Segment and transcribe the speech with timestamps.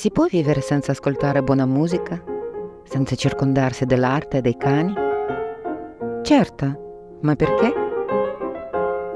[0.00, 2.24] Si può vivere senza ascoltare buona musica?
[2.84, 4.94] Senza circondarsi dell'arte e dei cani?
[6.22, 7.70] Certo, ma perché?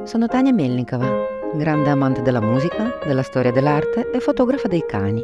[0.03, 1.09] Sono Tania Melnikova,
[1.55, 5.23] grande amante della musica, della storia dell'arte e fotografa dei cani.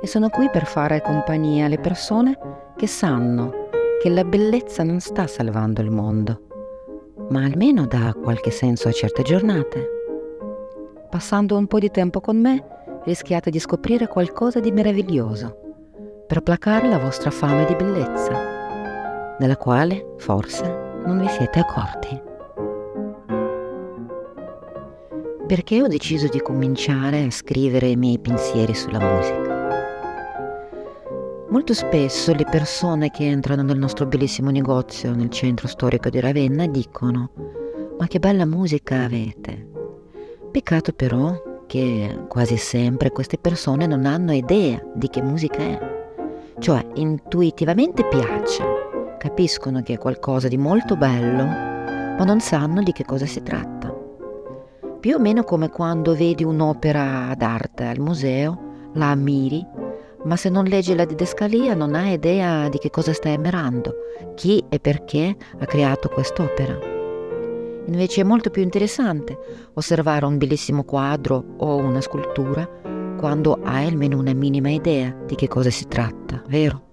[0.00, 2.38] E sono qui per fare compagnia alle persone
[2.76, 3.66] che sanno
[4.00, 6.42] che la bellezza non sta salvando il mondo,
[7.30, 9.88] ma almeno dà qualche senso a certe giornate.
[11.10, 16.88] Passando un po' di tempo con me, rischiate di scoprire qualcosa di meraviglioso per placare
[16.88, 20.64] la vostra fame di bellezza, della quale forse
[21.04, 22.20] non vi siete accorti.
[25.46, 29.54] Perché ho deciso di cominciare a scrivere i miei pensieri sulla musica?
[31.48, 36.66] Molto spesso le persone che entrano nel nostro bellissimo negozio nel centro storico di Ravenna
[36.66, 37.30] dicono
[37.98, 39.66] ma che bella musica avete.
[40.50, 46.04] Peccato però che quasi sempre queste persone non hanno idea di che musica è.
[46.58, 48.64] Cioè, intuitivamente piace,
[49.18, 53.94] capiscono che è qualcosa di molto bello, ma non sanno di che cosa si tratta.
[54.98, 59.64] Più o meno come quando vedi un'opera d'arte al museo, la ammiri,
[60.24, 63.94] ma se non leggi la didascalia non hai idea di che cosa stai ammirando,
[64.34, 66.95] chi e perché ha creato quest'opera.
[67.86, 72.68] Invece è molto più interessante osservare un bellissimo quadro o una scultura
[73.16, 76.84] quando hai almeno una minima idea di che cosa si tratta, vero?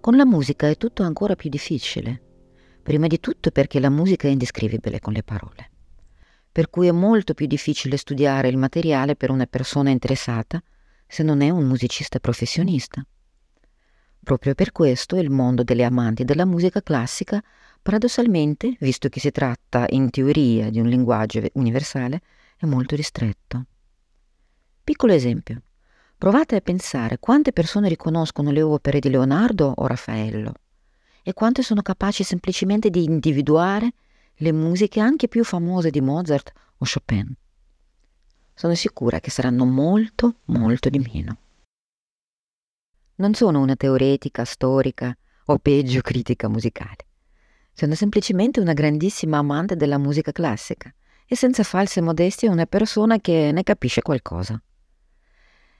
[0.00, 2.22] Con la musica è tutto ancora più difficile.
[2.82, 5.70] Prima di tutto perché la musica è indescrivibile con le parole.
[6.52, 10.62] Per cui è molto più difficile studiare il materiale per una persona interessata
[11.06, 13.04] se non è un musicista professionista.
[14.26, 17.40] Proprio per questo il mondo delle amanti della musica classica,
[17.80, 22.22] paradossalmente, visto che si tratta in teoria di un linguaggio universale,
[22.56, 23.66] è molto ristretto.
[24.82, 25.62] Piccolo esempio.
[26.18, 30.54] Provate a pensare quante persone riconoscono le opere di Leonardo o Raffaello
[31.22, 33.92] e quante sono capaci semplicemente di individuare
[34.38, 37.32] le musiche anche più famose di Mozart o Chopin.
[38.54, 41.36] Sono sicura che saranno molto, molto di meno.
[43.18, 45.16] Non sono una teoretica, storica
[45.46, 47.06] o peggio critica musicale.
[47.72, 50.92] Sono semplicemente una grandissima amante della musica classica
[51.26, 54.62] e senza false modestie una persona che ne capisce qualcosa.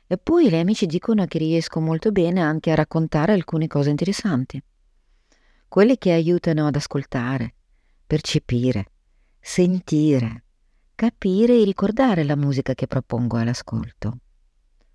[0.06, 4.62] E poi gli amici dicono che riesco molto bene anche a raccontare alcune cose interessanti.
[5.68, 7.54] Quelle che aiutano ad ascoltare,
[8.06, 8.92] percepire,
[9.40, 10.44] sentire,
[10.94, 14.18] capire e ricordare la musica che propongo all'ascolto.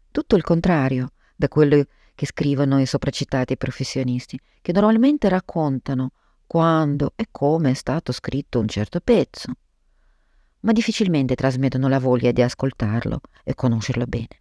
[0.09, 1.85] Tutto il contrario da quello
[2.21, 6.11] che scrivono i sopracitati professionisti, che normalmente raccontano
[6.45, 9.51] quando e come è stato scritto un certo pezzo,
[10.59, 14.39] ma difficilmente trasmettono la voglia di ascoltarlo e conoscerlo bene.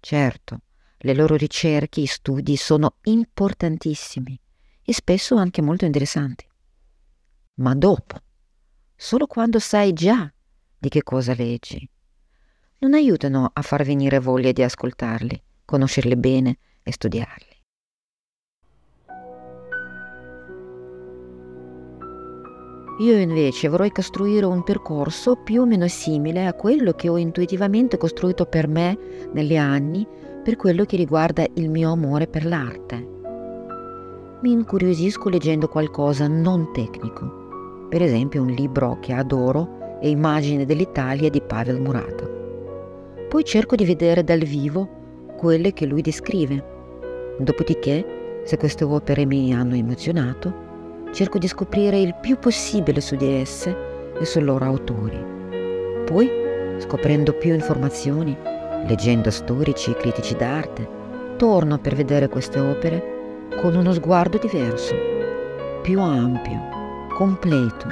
[0.00, 0.62] Certo,
[0.96, 4.36] le loro ricerche e studi sono importantissimi
[4.82, 6.44] e spesso anche molto interessanti.
[7.58, 8.18] Ma dopo,
[8.96, 10.28] solo quando sai già
[10.76, 11.88] di che cosa leggi,
[12.78, 17.52] non aiutano a far venire voglia di ascoltarli conoscerli bene e studiarli.
[23.00, 27.96] Io invece vorrei costruire un percorso più o meno simile a quello che ho intuitivamente
[27.96, 28.96] costruito per me
[29.32, 30.06] negli anni
[30.44, 33.08] per quello che riguarda il mio amore per l'arte.
[34.42, 41.30] Mi incuriosisco leggendo qualcosa non tecnico, per esempio un libro che adoro è Immagine dell'Italia
[41.30, 42.28] di Pavel Murata.
[43.28, 45.02] Poi cerco di vedere dal vivo
[45.36, 46.72] quelle che lui descrive.
[47.38, 50.52] Dopodiché, se queste opere mi hanno emozionato,
[51.12, 53.76] cerco di scoprire il più possibile su di esse
[54.18, 55.18] e sui loro autori.
[56.04, 56.30] Poi,
[56.78, 58.36] scoprendo più informazioni,
[58.86, 60.86] leggendo storici e critici d'arte,
[61.36, 63.12] torno per vedere queste opere
[63.60, 64.94] con uno sguardo diverso,
[65.82, 66.60] più ampio,
[67.16, 67.86] completo,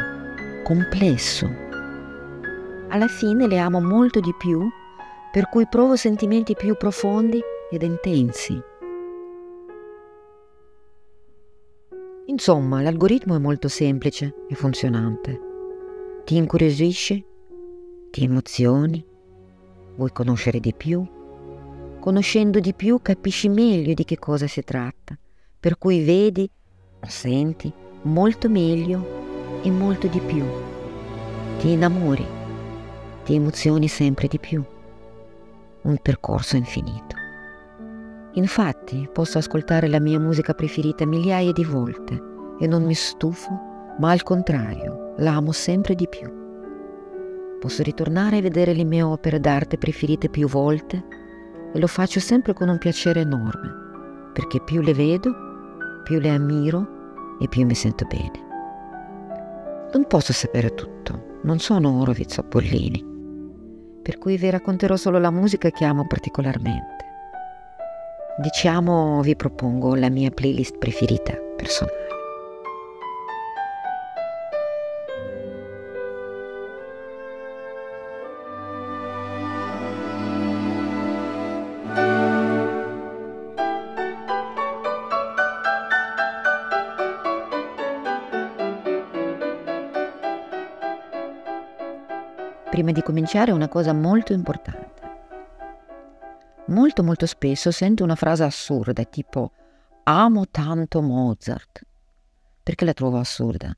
[0.64, 1.48] complesso.
[2.88, 4.68] Alla fine le amo molto di più
[5.32, 7.40] per cui provo sentimenti più profondi
[7.70, 8.60] ed intensi.
[12.26, 15.40] Insomma, l'algoritmo è molto semplice e funzionante.
[16.26, 17.24] Ti incuriosisce,
[18.10, 19.02] ti emozioni,
[19.96, 21.02] vuoi conoscere di più.
[21.98, 25.18] Conoscendo di più capisci meglio di che cosa si tratta,
[25.58, 26.48] per cui vedi
[27.00, 30.44] o senti molto meglio e molto di più.
[31.58, 32.26] Ti innamori,
[33.24, 34.62] ti emozioni sempre di più
[35.82, 37.16] un percorso infinito.
[38.34, 42.20] Infatti posso ascoltare la mia musica preferita migliaia di volte
[42.58, 43.50] e non mi stufo,
[43.98, 46.40] ma al contrario, la amo sempre di più.
[47.60, 51.04] Posso ritornare a vedere le mie opere d'arte preferite più volte
[51.72, 55.30] e lo faccio sempre con un piacere enorme, perché più le vedo,
[56.02, 58.50] più le ammiro e più mi sento bene.
[59.92, 63.11] Non posso sapere tutto, non sono Horowitz o Pollini,
[64.02, 67.04] per cui vi racconterò solo la musica che amo particolarmente.
[68.38, 72.01] Diciamo, vi propongo la mia playlist preferita personale.
[92.72, 95.02] Prima di cominciare una cosa molto importante.
[96.68, 99.52] Molto molto spesso sento una frase assurda tipo
[100.04, 101.84] amo tanto Mozart.
[102.62, 103.76] Perché la trovo assurda?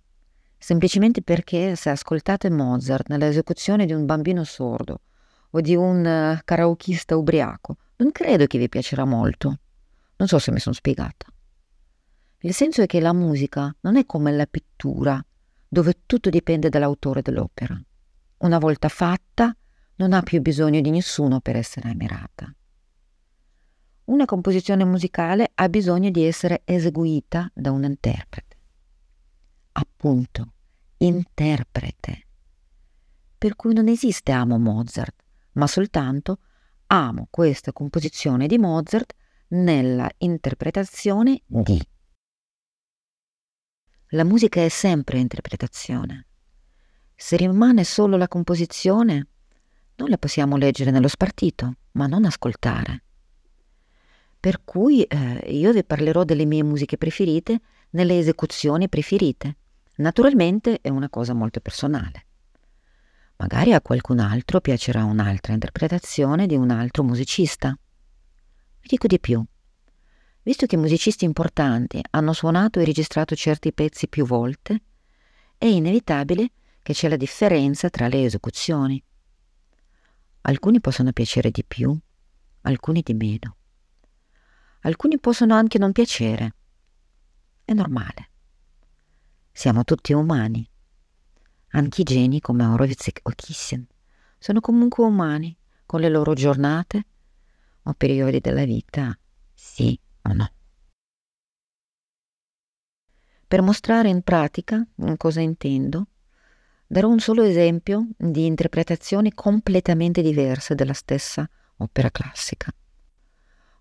[0.56, 5.00] Semplicemente perché se ascoltate Mozart nell'esecuzione di un bambino sordo
[5.50, 9.58] o di un uh, karaokista ubriaco, non credo che vi piacerà molto.
[10.19, 11.26] Non so se mi sono spiegata.
[12.43, 15.20] Il senso è che la musica non è come la pittura,
[15.67, 17.76] dove tutto dipende dall'autore dell'opera.
[18.38, 19.56] Una volta fatta,
[19.96, 22.54] non ha più bisogno di nessuno per essere ammirata.
[24.04, 28.56] Una composizione musicale ha bisogno di essere eseguita da un interprete.
[29.72, 30.52] Appunto,
[30.98, 32.26] interprete.
[33.38, 35.22] Per cui non esiste amo Mozart,
[35.52, 36.38] ma soltanto
[36.88, 39.14] amo questa composizione di Mozart
[39.48, 41.82] nella interpretazione di.
[44.08, 46.26] La musica è sempre interpretazione.
[47.16, 49.26] Se rimane solo la composizione,
[49.96, 53.02] noi la possiamo leggere nello spartito, ma non ascoltare.
[54.40, 59.56] Per cui eh, io vi parlerò delle mie musiche preferite nelle esecuzioni preferite.
[59.96, 62.26] Naturalmente è una cosa molto personale.
[63.37, 67.76] Magari a qualcun altro piacerà un'altra interpretazione di un altro musicista.
[68.81, 69.43] Vi dico di più.
[70.43, 74.82] Visto che musicisti importanti hanno suonato e registrato certi pezzi più volte,
[75.56, 76.50] è inevitabile
[76.84, 79.02] che c'è la differenza tra le esecuzioni.
[80.42, 81.98] Alcuni possono piacere di più,
[82.60, 83.56] alcuni di meno.
[84.81, 86.54] Alcuni possono anche non piacere.
[87.64, 88.31] È normale.
[89.50, 90.69] Siamo tutti umani.
[91.69, 93.86] Anche i geni come Horowitz o Kissian
[94.38, 97.06] sono comunque umani, con le loro giornate
[97.84, 99.19] o periodi della vita,
[99.54, 100.52] sì o no.
[103.48, 104.86] Per mostrare in pratica
[105.16, 106.08] cosa intendo,
[106.94, 111.44] Darò un solo esempio di interpretazioni completamente diverse della stessa
[111.79, 112.73] opera classica.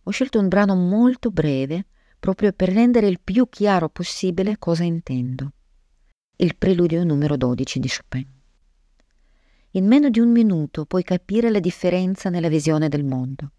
[0.06, 1.86] Ho scelto un brano molto breve
[2.18, 5.52] proprio per rendere il più chiaro possibile cosa intendo.
[6.38, 8.28] Il preludio numero 12 di Chopin.
[9.74, 13.52] In meno di un minuto puoi capire la differenza nella visione del mondo.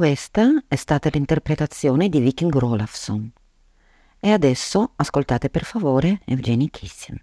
[0.00, 3.30] Questa è stata l'interpretazione di Viking Rolafsson.
[4.18, 7.20] E adesso ascoltate per favore Evgeny Kissin.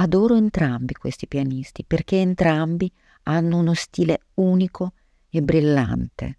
[0.00, 2.90] Adoro entrambi questi pianisti perché entrambi
[3.24, 4.92] hanno uno stile unico
[5.28, 6.38] e brillante.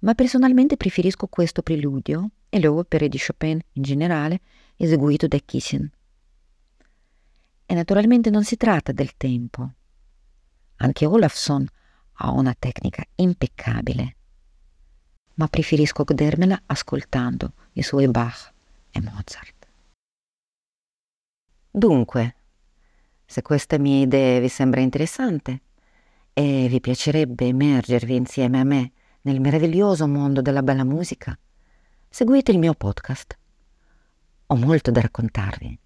[0.00, 4.40] Ma personalmente preferisco questo preludio e le opere di Chopin in generale
[4.76, 5.90] eseguito da Kissin.
[7.66, 9.72] E naturalmente non si tratta del tempo.
[10.76, 11.66] Anche Olafsson
[12.20, 14.16] ha una tecnica impeccabile,
[15.34, 18.52] ma preferisco godermela ascoltando i suoi Bach
[18.90, 19.57] e Mozart.
[21.78, 22.34] Dunque,
[23.24, 25.60] se questa mia idea vi sembra interessante
[26.32, 31.38] e vi piacerebbe immergervi insieme a me nel meraviglioso mondo della bella musica,
[32.08, 33.38] seguite il mio podcast.
[34.46, 35.78] Ho molto da raccontarvi.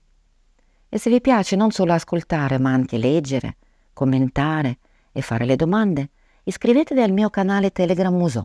[0.88, 3.58] E se vi piace non solo ascoltare, ma anche leggere,
[3.92, 4.78] commentare
[5.12, 6.08] e fare le domande,
[6.44, 8.42] iscrivetevi al mio canale Telegram Musò.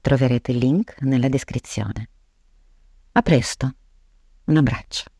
[0.00, 2.08] Troverete il link nella descrizione.
[3.12, 3.74] A presto.
[4.44, 5.12] Un abbraccio.